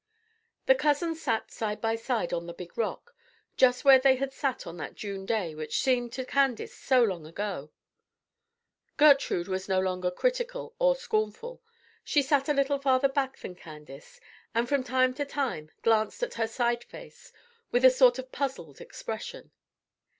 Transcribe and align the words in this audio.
The 0.65 0.73
cousins 0.73 1.21
sat 1.21 1.51
side 1.51 1.79
by 1.79 1.95
side 1.95 2.33
on 2.33 2.47
the 2.47 2.55
big 2.55 2.75
rock, 2.75 3.13
just 3.55 3.85
where 3.85 3.99
they 3.99 4.15
had 4.15 4.33
sat 4.33 4.65
on 4.65 4.77
that 4.77 4.95
June 4.95 5.27
day 5.27 5.53
which 5.53 5.79
seemed 5.79 6.11
to 6.13 6.25
Candace 6.25 6.75
so 6.75 7.03
long 7.03 7.27
ago. 7.27 7.69
Gertrude 8.97 9.47
was 9.47 9.69
no 9.69 9.79
longer 9.79 10.09
critical 10.09 10.73
or 10.79 10.95
scornful. 10.95 11.61
She 12.03 12.23
sat 12.23 12.49
a 12.49 12.53
little 12.55 12.79
farther 12.79 13.09
back 13.09 13.37
than 13.37 13.53
Candace, 13.53 14.19
and 14.55 14.67
from 14.67 14.83
time 14.83 15.13
to 15.13 15.23
time 15.23 15.69
glanced 15.83 16.23
at 16.23 16.33
her 16.33 16.47
side 16.47 16.83
face 16.83 17.31
with 17.69 17.85
a 17.85 17.91
sort 17.91 18.17
of 18.17 18.31
puzzled 18.31 18.81
expression. 18.81 19.51